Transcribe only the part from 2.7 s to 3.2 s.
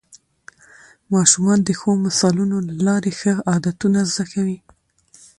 لارې